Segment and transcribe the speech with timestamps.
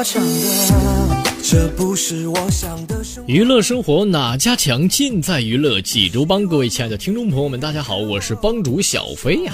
[0.00, 0.30] 我唱歌，
[1.42, 3.30] 这不是我想的生活。
[3.30, 4.88] 娱乐生活哪家强？
[4.88, 6.46] 尽在娱乐济州帮。
[6.46, 9.52] 各位亲爱的听众朋友们，大家好，我是帮主小飞呀、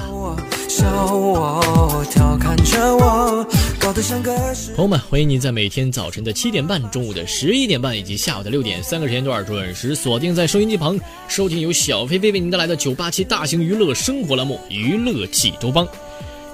[4.76, 15.84] 朋友们，欢迎您在每天早晨的七点半、中午的十一点半以及下午的六点三个时间段准时锁定在收音机旁，收听由小飞飞为您带来的九八七大型娱乐生活栏目《娱乐济州帮》。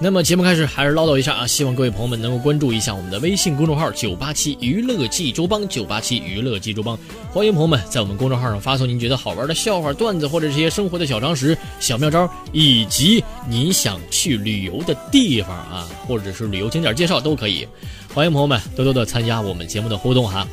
[0.02, 6.98] 那么节目开始还是唠叨一下啊，希望各位朋友们能够关注一下我们的微信公众号“九八七娱乐济州帮”，九八七娱乐济州帮，
[7.30, 17.64] 欢迎朋友们在我们公众号上发送您觉得好玩的笑话、段子，或者这些生活的小常识、小妙招，以及您想去旅游的地方啊，或者是旅游景点介绍都可以。
[18.12, 20.44] 欢迎朋友们多多的参加我们节目的互动哈。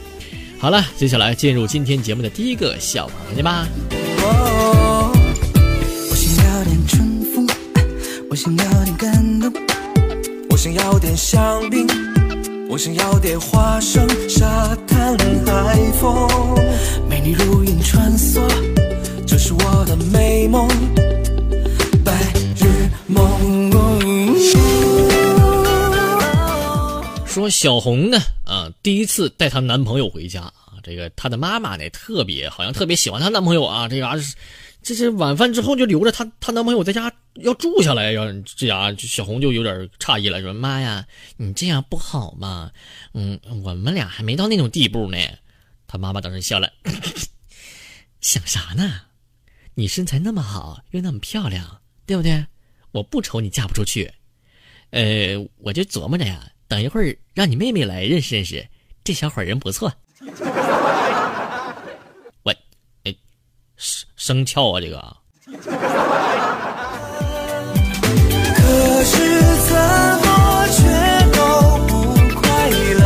[0.60, 3.68] 好了，接下来进入今天节目的第一个笑话环节吧。
[4.22, 7.48] 我想要点春风，
[8.30, 9.29] 我想要点感，
[10.60, 11.88] 想要点香槟，
[12.68, 16.28] 我想要点花生、沙滩、海风，
[17.08, 18.46] 美女如云穿梭，
[19.26, 20.68] 这是我的美梦，
[22.04, 22.12] 白
[22.58, 23.72] 日梦。
[27.26, 34.36] 说小红呢，啊，第一次带她男朋友回家啊，这个她的妈妈呢，特别好像特别喜欢她男朋友啊，这嘎、是，
[34.82, 41.06] 这是晚饭之后就留着她她男朋友在家要住下来，要这家小红就有点诧异了，说妈呀，
[41.38, 42.72] 你这样不好嘛，
[43.14, 45.18] 嗯，我们俩还没到那种地步呢。
[45.88, 46.72] 她妈妈当时笑了，
[48.22, 49.02] 想啥呢？
[49.76, 52.46] 你身材那么好，又那么漂亮，对不对？
[52.92, 54.12] 我不愁你嫁不出去。
[54.90, 58.68] 呃，我就琢磨着呀，等一会儿让你妹妹来认识认识，
[59.04, 59.94] 这小伙人不错。
[62.44, 62.52] 我，
[63.04, 63.16] 哎，
[64.30, 65.04] 生生翘啊，这个。
[65.48, 65.52] 可
[69.04, 69.18] 是
[69.66, 69.76] 怎
[70.22, 70.78] 么却
[71.36, 71.40] 都
[71.88, 72.70] 不快
[73.00, 73.02] 乐？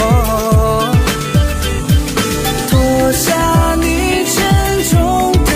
[0.00, 0.92] 哦，
[2.68, 2.72] 脱
[3.12, 4.34] 下你沉
[4.90, 5.50] 重的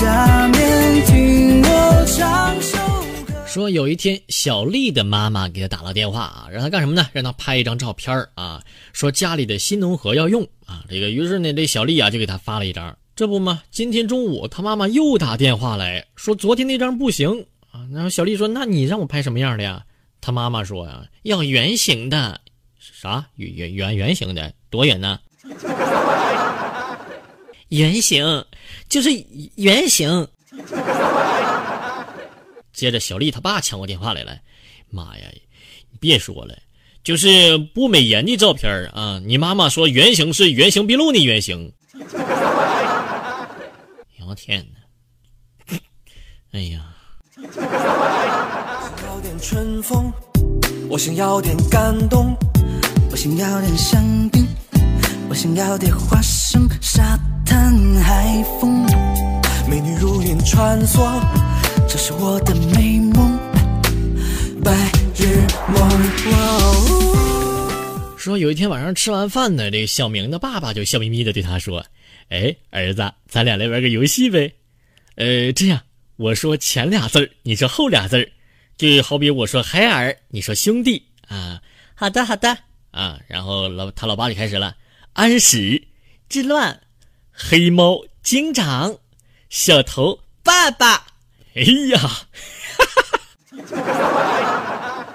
[0.00, 2.78] 假面，听我唱首
[3.26, 3.44] 歌。
[3.48, 7.08] 说有一天，小丽的妈妈给她打了电话啊，让她干什么呢？
[7.12, 10.84] 让她拍一张照片儿啊，说家里的新农合要用啊。
[10.88, 12.96] 这个于是呢，这小丽啊就给她发了一张。
[13.18, 17.82] 这不嘛，今天中午他妈妈又打电话来说，昨天那张不行啊。
[17.92, 19.84] 然后小丽说：“那你让我拍什么样的呀？”
[20.22, 22.40] 他妈妈说：“呀，要圆形的。”
[22.78, 23.26] 啥？
[23.34, 24.54] 圆圆圆圆形的？
[24.70, 25.18] 多圆呢？
[27.70, 28.44] 圆形，
[28.88, 29.10] 就是
[29.56, 30.28] 圆形。
[32.72, 34.38] 接着，小丽她爸抢过电话来了，
[34.90, 35.24] 妈呀，
[35.90, 36.56] 你别说了，
[37.02, 39.20] 就是不美颜的照片啊！
[39.26, 41.72] 你妈妈说圆形是原形毕露的原形。
[44.28, 45.78] 我天哪！
[46.52, 46.84] 哎呀，
[49.06, 50.12] 要点春风，
[50.90, 52.36] 我想要点感动，
[53.10, 54.46] 我想要点香槟，
[55.30, 58.84] 我想要点花生、沙滩、海风，
[59.66, 61.18] 美女如云穿梭，
[61.88, 63.38] 这是我的美梦。
[64.62, 64.74] 白
[65.16, 65.88] 日梦。
[66.34, 66.84] 哦
[68.18, 71.82] 说有一天晚上吃完饭呢，这个小明的爸爸就笑眯眯的对他说
[72.28, 74.52] ：“哎，儿子，咱俩来玩个游戏呗。
[75.14, 75.80] 呃，这样，
[76.16, 78.30] 我说前俩字儿，你说后俩字儿，
[78.76, 81.60] 就好比我说孩儿，你说兄弟啊。
[81.94, 82.56] 好的，好的
[82.90, 83.18] 啊。
[83.26, 84.76] 然后老他老爸就开始了：
[85.14, 85.88] 安史
[86.28, 86.80] 之乱，
[87.32, 88.98] 黑猫警长，
[89.48, 91.06] 小头爸爸。
[91.54, 92.22] 哎呀，哈
[93.64, 95.06] 哈哈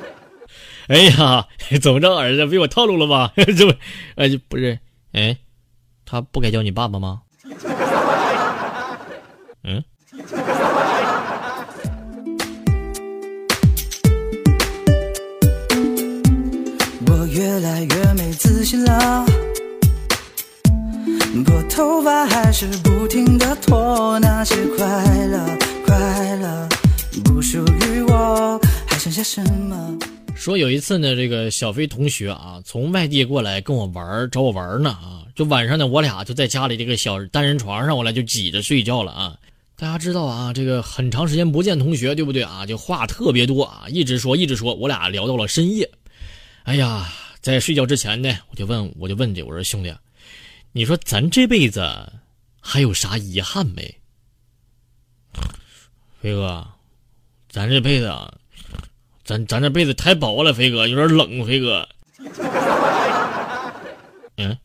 [0.88, 1.48] 哎呀，
[1.82, 3.32] 怎么着，儿子被我套路了吧？
[3.56, 3.74] 这不，
[4.16, 4.78] 哎，不是，
[5.14, 5.38] 哎，
[6.14, 7.22] 他不该叫你爸爸吗？
[9.64, 9.84] 嗯。
[17.08, 19.26] 我越来越没自信了，
[21.44, 24.86] 拨头发还是不停的拖，那些快
[25.26, 25.44] 乐
[25.84, 26.70] 快乐
[27.24, 29.98] 不属于我，还剩下什么？
[30.36, 39.38] 说有一次呢，这个小飞同学啊，从外地过来跟我玩，找我玩呢啊，就晚上呢，我俩就在家里这个小单人床上，我俩就挤着睡觉了啊。
[39.76, 42.66] 大家知道啊，这个很长时间不见同学，对不对啊？
[42.66, 45.90] 就话特别多啊，一直说一直说，我俩聊到了深夜。
[46.64, 49.94] 哎呀，在睡觉之前呢，我就问我就问这我说兄弟，
[50.72, 51.84] 你说咱这辈子
[52.62, 53.96] 还有啥遗憾没？
[56.22, 56.66] 飞哥，
[57.50, 58.14] 咱这辈子。
[59.26, 61.88] 咱咱这辈子太薄了，飞哥有点冷，飞哥。
[64.36, 64.58] 嗯。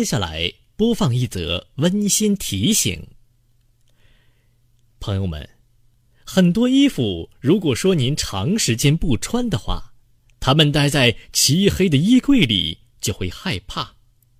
[0.00, 3.06] 接下来播放一则温馨提醒，
[4.98, 5.46] 朋友们。
[6.24, 9.92] 很多衣服，如果说您长时间不穿的话，
[10.40, 13.92] 它们待在漆黑的衣柜里就会害怕，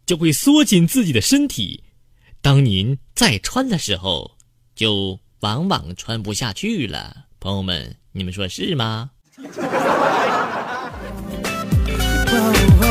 [0.06, 1.84] 就会缩紧自己的身体。
[2.40, 4.38] 当您再穿的时候，
[4.74, 7.26] 就往往穿不下去了。
[7.38, 9.10] 朋友们，你们说是吗？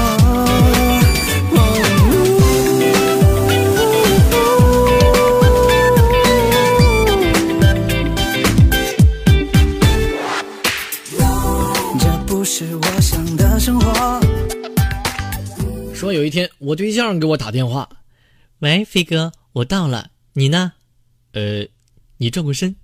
[16.19, 17.87] 有一天，我对象给我打电话
[18.59, 20.73] ：“喂，飞哥，我到了，你呢？
[21.31, 21.65] 呃，
[22.17, 22.75] 你转过身，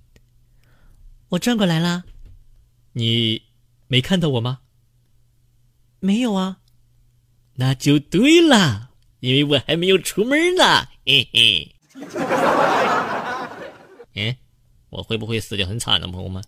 [1.28, 2.04] 我转过来了，
[2.92, 3.42] 你
[3.88, 4.60] 没看到我吗？
[6.00, 6.60] 没有啊，
[7.56, 8.88] 那就对了，
[9.20, 11.74] 因为我还没有出门呢，嘿嘿。
[14.14, 14.34] 嗯，
[14.88, 16.42] 我会不会死的很惨呢，朋友们？”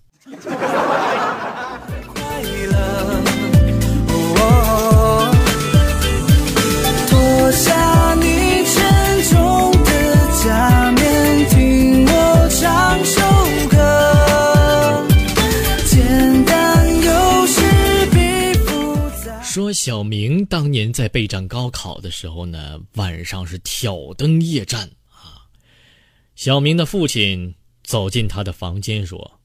[19.78, 25.46] 小明当年在备战高考的时候呢，晚上是挑灯夜战啊。
[26.34, 27.54] 小明的父亲
[27.84, 29.40] 走进他的房间说：“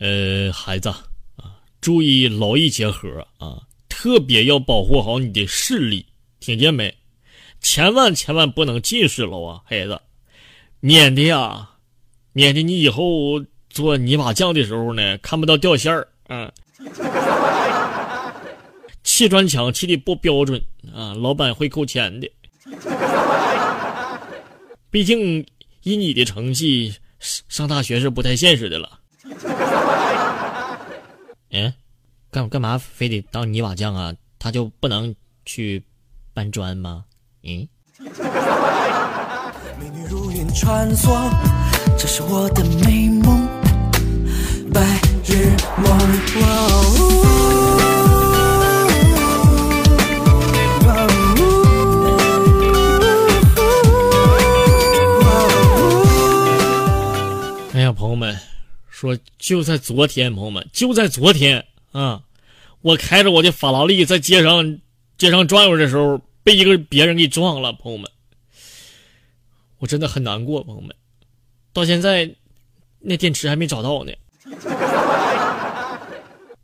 [0.00, 6.06] 呃，孩子啊，注意劳逸结合啊，特别要保护好你的视力，
[6.40, 6.96] 听见没？
[7.60, 10.00] 千万千万不能近视了啊，孩子，
[10.80, 11.68] 免得呀，
[12.32, 16.50] 免得你以后做泥瓦匠的时候呢，看不到掉线儿啊。”
[19.14, 20.60] 砌砖墙砌的不标准
[20.92, 22.28] 啊，老板会扣钱的。
[24.90, 25.46] 毕竟
[25.84, 28.98] 以你的成绩上大学是不太现实的了。
[31.52, 31.72] 嗯，
[32.32, 34.12] 干干嘛非得当泥瓦匠啊？
[34.36, 35.14] 他就不能
[35.46, 35.80] 去
[36.32, 37.04] 搬砖吗？
[37.44, 37.68] 嗯。
[39.78, 41.30] 美女如云穿梭，
[41.96, 43.46] 这是我的美梦，
[44.72, 44.80] 白
[45.24, 47.33] 日梦。
[58.14, 58.38] 友们
[58.88, 62.22] 说，就在昨天，朋友们就在昨天啊，
[62.80, 64.78] 我开着我的法拉利在街上
[65.18, 67.72] 街上转悠的时候，被一个别人给撞了。
[67.72, 68.08] 朋友们，
[69.78, 70.62] 我真的很难过。
[70.62, 70.94] 朋友们，
[71.72, 72.30] 到现在
[73.00, 74.12] 那电池还没找到呢，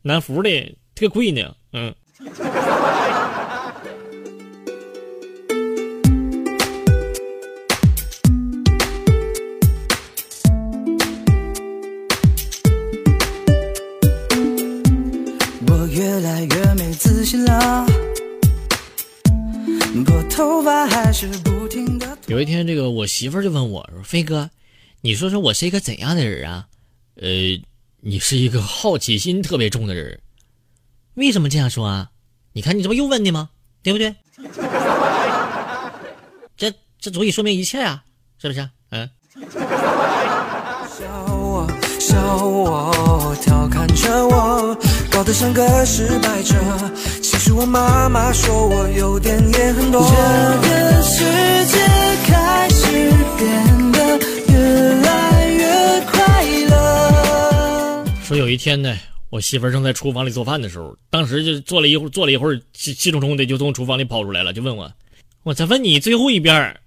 [0.03, 1.93] 南孚的特贵呢，嗯。
[22.27, 24.51] 有一天，这个我媳妇儿就问我说：“飞哥，
[25.01, 26.67] 你说说我是一个怎样的人啊？”
[27.21, 27.29] 呃，
[28.01, 30.21] 你是一个好奇心特别重的人。
[31.15, 32.11] 为什么这样说啊？
[32.53, 33.51] 你看你这不又问的吗？
[33.83, 34.15] 对不对？
[36.57, 38.05] 这这足以说明一切啊，
[38.39, 38.71] 是不是？
[38.91, 39.11] 嗯。
[40.99, 41.67] 笑我，
[41.99, 43.87] 笑我，调侃。
[45.21, 46.55] 搞得像个失败者。
[47.21, 50.01] 其实我妈妈说我优点也很多。
[50.01, 51.23] 这个世
[51.67, 51.77] 界
[52.25, 52.87] 开始
[53.37, 58.07] 变得越来越快乐。
[58.23, 58.97] 说有一天呢，
[59.29, 64.91] 我媳妇儿正在厨房里做饭的时候，当时就做了一会儿，做了一会儿，气气冲冲的就从厨房里跑出来了，就问我
[65.45, 66.81] ：“我再问你最后一遍，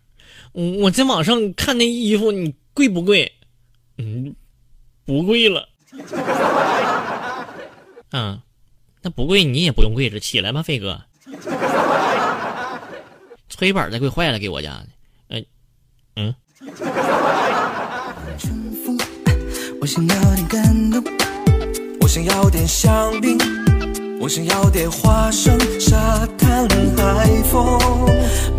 [0.53, 3.31] 我我在网上看那衣服，你贵不贵？”
[3.99, 4.33] 嗯，
[5.05, 5.69] 不贵了。
[8.13, 8.39] 啊，
[9.01, 11.01] 那不跪，你也不用跪着，起来吧，飞哥。
[13.49, 14.87] 搓衣板再跪坏了，给我家的。
[15.29, 15.43] 嗯、
[16.15, 16.35] 嗯，
[19.81, 21.03] 我想要点感动。
[22.01, 23.35] 我想要点香槟，
[24.19, 27.79] 我想要点花生、沙滩、海风。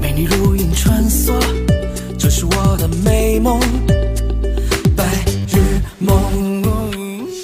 [0.00, 1.32] 美女如影穿梭，
[2.18, 3.60] 这是我的美梦，
[4.96, 5.04] 白
[5.46, 6.64] 日梦。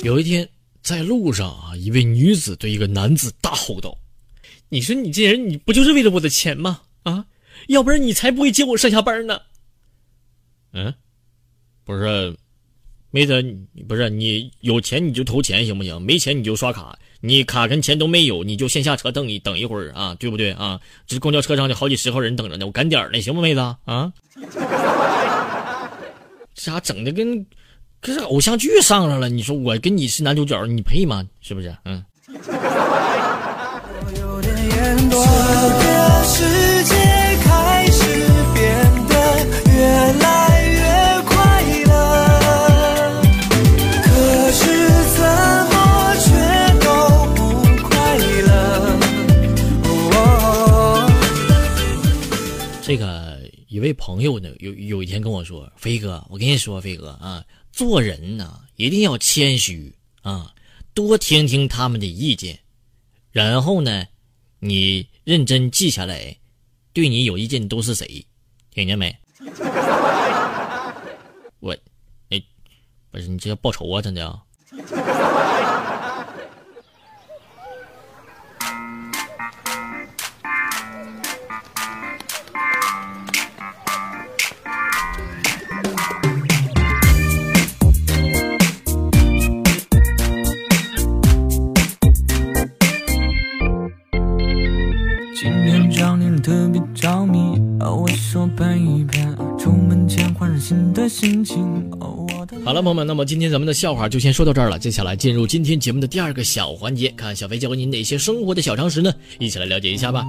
[0.03, 0.49] 有一天
[0.83, 3.97] 在路上啊，一位女子对一个男子大吼道
[4.71, 6.81] ：“你说你这人，你不就是为了我的钱吗？
[7.03, 7.27] 啊，
[7.69, 9.41] 要不然你才不会接我上下班呢。”
[10.73, 10.95] 嗯，
[11.85, 12.37] 不是，
[13.11, 13.43] 妹子，
[13.89, 16.01] 不是你有钱你就投钱行不行？
[16.01, 20.81] 没钱你就刷卡，你卡跟钱都没有，你就先下车等一等一会儿啊，对不对啊？
[21.07, 24.13] 这公交车上就好几十号人等着呢，我赶点儿呢，行不，妹子啊？
[26.55, 27.45] 这咋整的跟
[28.01, 29.29] 跟这偶像剧上上了？
[29.29, 31.23] 你说我跟你是男主角，你配吗？
[31.43, 31.77] 是不是？
[31.85, 32.03] 嗯。
[32.29, 32.39] 我
[34.19, 35.23] 有点也很多。
[35.23, 35.29] 这
[35.85, 36.95] 个世界
[37.45, 38.03] 开始
[38.55, 38.65] 变
[39.07, 39.13] 得
[39.71, 39.79] 越
[40.19, 40.25] 来
[40.67, 40.81] 越
[41.27, 41.91] 快乐，
[44.03, 44.09] 可
[44.53, 44.63] 是
[45.17, 45.21] 怎
[45.69, 45.75] 么
[46.17, 46.25] 却
[46.81, 46.87] 都
[47.35, 47.39] 不
[47.87, 47.93] 快
[48.47, 48.51] 乐？
[50.15, 50.19] 哦
[52.83, 53.39] 这个
[53.69, 60.55] 一位朋友呢，有有一天跟我说：“飞哥，我跟你说，飞哥啊，做人呢一定要谦虚啊，
[60.95, 62.59] 多听听他们的意见，
[63.33, 64.07] 然后呢，
[64.59, 66.37] 你认真记下来，
[66.93, 68.27] 对你有意见都是谁，
[68.71, 69.17] 听见没？”
[71.61, 71.77] 我，
[72.31, 72.43] 哎，
[73.11, 74.43] 不是你这要报仇啊，真的啊！
[102.81, 104.79] 了，朋友们，那么今天咱们的笑话就先说到这儿了。
[104.79, 109.13] 接下来进入今天节目的第二个小环节，看小飞教给你哪些生活的小常识呢？
[109.39, 110.25] 一起来了解一下吧。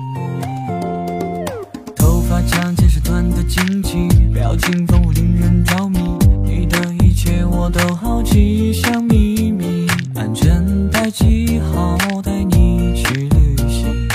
[1.96, 3.93] 头发长见识短的惊奇，
[4.34, 6.00] 表情丰富令人着迷。
[6.43, 14.10] 你的一切我都好奇，像秘密，安全带系好，带你去旅行。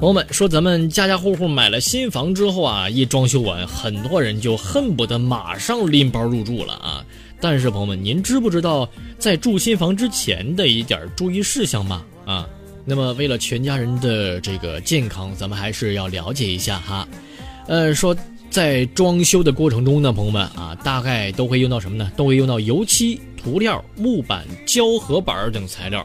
[0.00, 7.02] 朋友们说，咱们家家户户买了新房之后啊，一装修完，很多人就恨不得马上拎包入住了啊。
[7.44, 12.02] 但是朋友们，您知不知道在住新房之前的一点注意事项吗？
[12.24, 12.48] 啊，
[12.86, 17.06] 那么为了全家人的这个健康，咱们还是要了解一下哈。
[17.66, 18.16] 呃，说
[18.48, 22.10] 在装修的过程中呢，朋友们啊，大概都会用到什么呢？
[22.16, 26.02] 都会用到油漆、涂料、木板、胶合板等材料。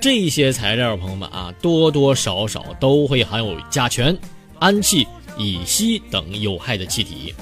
[0.00, 4.16] 这些材料，朋友们啊，多多少少都会含有甲醛、
[4.60, 5.04] 氨气、
[5.36, 7.34] 乙烯等有害的气体。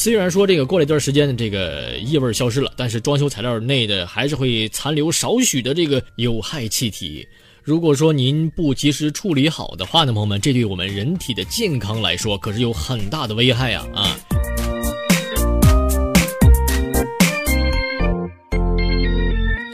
[0.00, 7.26] 虽然说这个过了一段时间，这个异味消失了，但是装修材料内的还是会残留少许的这个有害气体。
[7.64, 14.16] 如果说您不及时处理好的话呢，朋友们，这对我们人体的健康来说可是有很大的危害啊啊！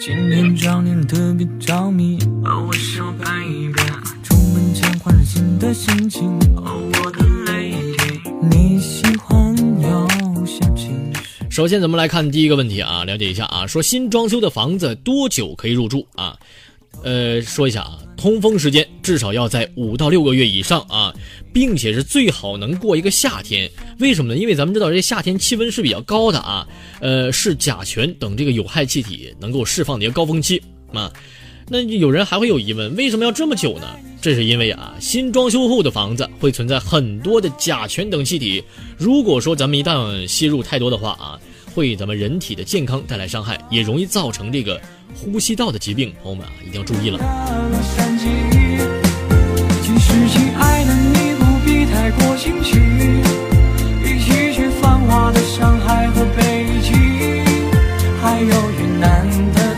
[0.00, 6.26] 今天找你特别着迷，哦，我出门前换上新的心情，
[6.56, 7.10] 哦，我
[11.54, 16.36] 首先，咱们来看第一个问题啊，了解一下啊，说新装修的房子多久可以入住啊？
[17.04, 21.14] 呃，说一下啊，通风时间至少要在五到六个月以上啊，
[21.52, 23.70] 并且是最好能过一个夏天。
[24.00, 24.40] 为什么呢？
[24.40, 26.66] 因为咱们知道这夏天气温是比较高的啊，
[26.98, 30.60] 呃，是甲醛等这个有害气体能够释放的一个高峰期
[30.92, 31.08] 啊。
[31.66, 33.86] 那有人还会有疑问，为什么要这么久呢？
[34.20, 38.62] 这是因为啊，新装修后的房子会存在很多的甲醛等气体，
[38.96, 41.38] 如果说咱们一旦吸入太多的话啊，
[41.74, 44.80] 会咱们人体的健康带来伤害，也容易造成这个
[45.14, 46.12] 呼吸道的疾病。
[46.22, 47.18] 朋友们啊，一定要注意了。
[54.04, 56.92] 一起去繁华的上海和北京，
[58.22, 59.73] 还有云南的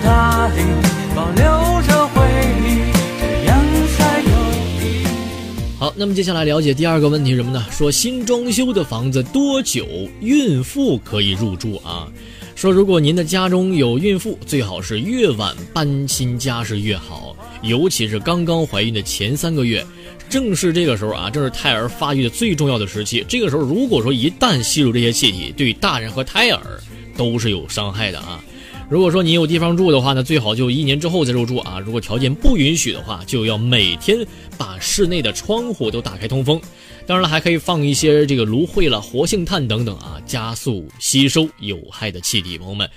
[5.87, 7.64] 好，那么接下来了解第二个问题什么呢？
[7.71, 9.87] 说新装修的房子多久
[10.21, 12.09] 孕妇可以入住啊？
[12.57, 19.87] 说如果您的家中有孕妇，最好是越晚搬新家是越好，尤其是刚刚怀孕的前三个月，
[20.28, 23.25] 正是这个时候啊，正是胎儿发育的最重要的时期。
[23.28, 26.83] 这个时候如果说一旦吸入这些气体，对大人和胎儿
[27.16, 28.43] 都是有伤害的啊。
[28.88, 31.81] 如果说你有地方住的话呢，最好就一年之后再入住啊。
[31.81, 34.25] 如果条件不允许的话，就要每天
[34.57, 36.61] 把室内的窗户都打开通风。
[37.05, 42.57] 当然了，还可以放一些这个芦荟了、活性炭等等啊，加速吸收有害的气体。
[42.57, 42.88] 朋友们，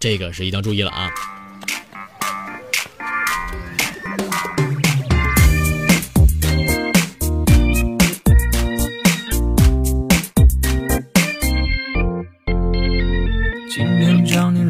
[0.00, 1.10] 这个是一定要注意了啊。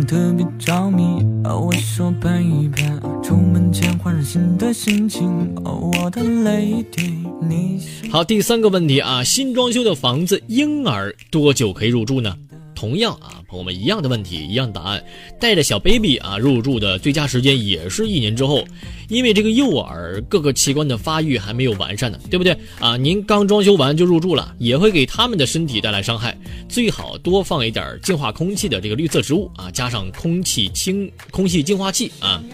[0.07, 1.03] 特别着迷，
[1.45, 5.27] 哦，我说喷一喷，出门前换上新的心情，
[5.65, 12.37] 哦，我的 lady，你是好，第三个问题啊，新装修的房子婴儿多久可以入住呢？
[12.85, 15.03] 同样啊，朋友们一样的问题，一样的答案，
[15.41, 18.63] 带着小 baby 啊入住的最佳时间也是一年之后，
[19.09, 22.95] 因为这个幼儿各个器官的发育还没有完善呢，对不对啊？
[22.99, 26.37] 您刚装修完就入住了，也会给他们的身体带来伤害，
[26.69, 32.45] 最好多放一点净化空气的这个绿色植物啊，加上空气清空气净化器啊。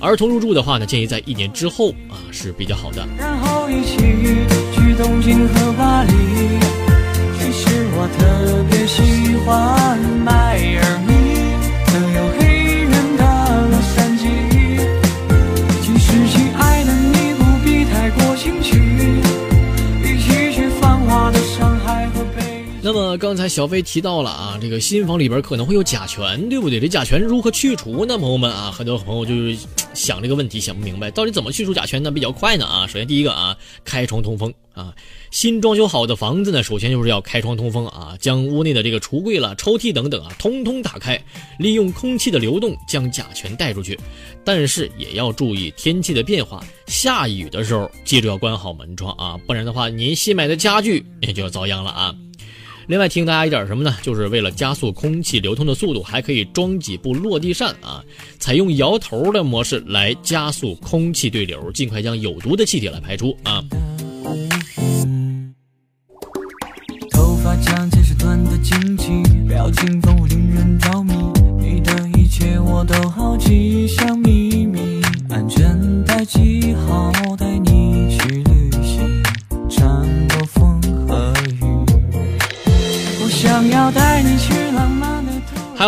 [0.00, 3.06] 儿童入住的话呢，建议在一年之后啊是比较好的。
[3.18, 6.12] 然后一起去东京和巴黎。
[7.36, 10.43] 其实我特别喜欢迈
[22.84, 26.78] 那么刚才小飞提到了啊，这个新房里边可能会有甲醛，对不对？
[26.78, 28.18] 这甲醛如何去除呢？
[28.18, 29.56] 朋友们啊，很多朋友就是
[29.94, 32.10] 想这个问题想不明白，到底怎么去除甲醛呢？
[32.10, 32.86] 比较快呢啊。
[32.86, 34.94] 首先第一个啊，开窗通风啊。
[35.30, 41.18] 新装修好的房子呢，首先就是要开窗通风啊，将屋内的这个橱柜了、抽屉等等啊，通通打开，
[41.58, 43.98] 利用空气的流动将甲醛带出去。
[44.44, 52.14] 但是也要注意天气的变化，下雨的时候记住要关好门窗啊，不然的话您新买的家具也就要遭殃了啊。
[52.86, 53.96] 另外提醒大家一点什么呢？
[54.02, 58.04] 就是为了加速空气流通的速度，还可以装几部落地扇啊，
[58.38, 63.64] 采用摇头的模式来加速空气对流，尽快将有毒的气体来排出啊。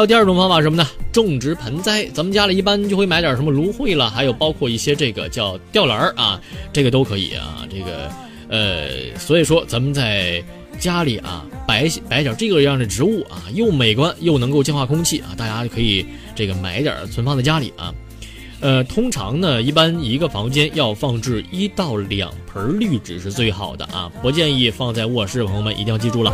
[0.07, 0.87] 第二种方法什么呢？
[1.13, 6.41] 种植盆栽，咱们家里一般就会买点什么芦荟了，还有包括一些这个叫吊兰儿啊，
[6.73, 7.67] 这个都可以啊。
[7.69, 8.09] 这个
[8.49, 10.43] 呃，所以说咱们在
[10.79, 17.93] 家里啊摆摆点这个样的植物啊，又美观又能够净化空气啊，大家可以这个买点存放在家里啊。
[18.61, 26.33] 呃，通常呢，一般一个房间要放置一到两盆绿植是最好的啊，不建议放在卧室，朋友们一定要记住了。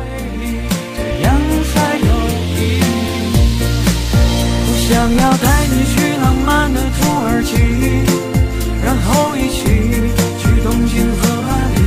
[4.92, 7.57] 想要带你去浪漫的土耳其，
[8.85, 9.64] 然后一起
[10.38, 11.81] 去东京和巴黎。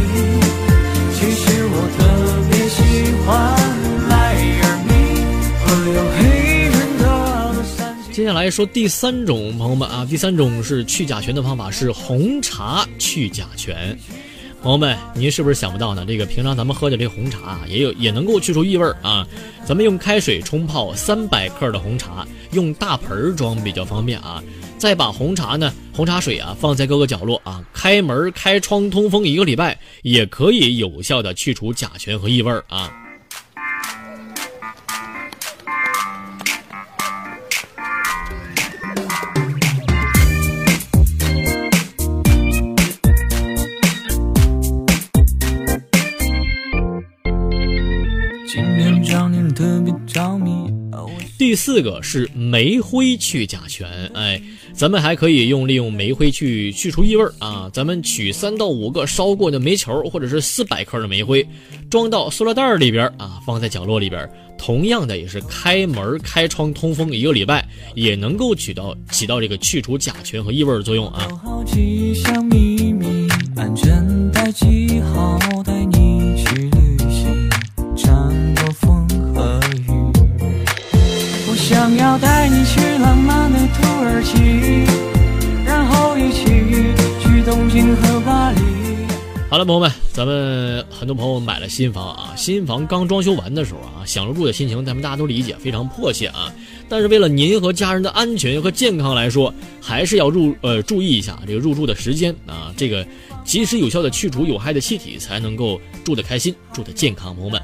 [1.14, 2.00] 其实我特
[2.50, 3.30] 别喜欢
[4.10, 4.12] 迈
[4.64, 4.90] 阿密
[5.62, 6.20] 和有黑
[6.64, 8.12] 人的洛杉矶。
[8.12, 13.96] 接下来说第三种，朋友们啊，第三种是去甲醛的方法是红茶去甲醛。
[14.66, 16.04] 朋友们，您是不是想不到呢？
[16.08, 19.24] 这个平常咱们喝的这红茶啊，也有也能够去除异味儿啊。
[19.64, 24.42] 咱们用开水冲泡三百克的红茶，用大盆装比较方便啊。
[24.80, 32.92] 再把红茶呢，红茶水啊放在各个角落啊，开门开窗通风一个礼拜，也可以有效的去除甲醛和异味儿啊。
[51.46, 54.42] 第四个是煤灰去甲醛，哎，
[54.74, 57.70] 咱们还可以用利用煤灰去去除异味儿啊。
[57.72, 61.48] 咱们取三到五个烧过的煤球，或者是四百克的煤灰，
[61.88, 64.30] 装到塑料袋儿里边儿啊，放在角落里边儿。
[64.58, 71.28] 同样的，也是开门开窗通风一个礼拜，也能够起到起到这个去除甲醛和异味的作用啊。
[71.44, 75.38] 好奇像秘密，安全带系好，
[81.68, 84.86] 想要带你去浪漫的土耳其，
[85.66, 86.46] 然后一起
[87.20, 88.60] 去东京和巴黎。
[89.50, 96.54] 好了，朋友们，咱们很多朋友买了新房啊，新房刚装修完的时候啊，想入住的心情，咱们大家都理解，非常迫切啊。
[96.88, 99.52] 但是为了您和家人的安全和健康来说，
[99.82, 103.04] 还是要入呃注意一下这个入住的时间啊，这个
[103.44, 107.36] 及时有效的去除有害的气体，才能够住得开心，住得健康。
[107.36, 107.60] 朋友们，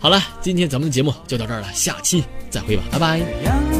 [0.00, 3.77] 好了，今天咱们的节目就到这儿了，下期再会吧，拜拜。